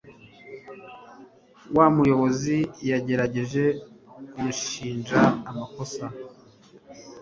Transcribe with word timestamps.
Wa 1.75 1.85
muyobizi 1.95 2.57
yagerageje 2.89 3.63
kunshinja 4.29 5.19
amakosa. 5.49 6.05